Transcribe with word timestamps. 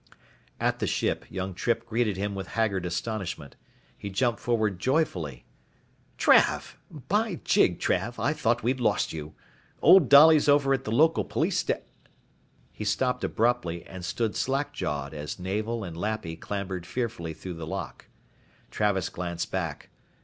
At 0.59 0.79
the 0.79 0.87
ship 0.87 1.25
young 1.29 1.53
Trippe 1.53 1.85
greeted 1.85 2.17
him 2.17 2.33
with 2.33 2.47
haggard 2.57 2.87
astonishment. 2.87 3.55
He 3.95 4.09
jumped 4.09 4.39
forward 4.39 4.79
joyfully. 4.79 5.45
"Trav! 6.17 6.73
By 6.89 7.35
jig, 7.43 7.77
Trav, 7.79 8.17
I 8.17 8.33
thought 8.33 8.63
we'd 8.63 8.79
lost 8.79 9.13
you. 9.13 9.35
Old 9.79 10.09
Dolly's 10.09 10.49
over 10.49 10.73
at 10.73 10.85
the 10.85 10.91
local 10.91 11.23
police 11.23 11.59
sta" 11.59 11.75
He 12.73 12.83
stopped 12.83 13.23
abruptly 13.23 13.85
and 13.85 14.03
stood 14.03 14.35
slack 14.35 14.73
jawed 14.73 15.13
as 15.13 15.37
Navel 15.37 15.83
and 15.83 15.95
Lappy 15.95 16.35
clambered 16.35 16.87
fearfully 16.87 17.35
through 17.35 17.53
the 17.53 17.67
lock. 17.67 18.07
Travis 18.71 19.07
glanced 19.07 19.51
back. 19.51 19.89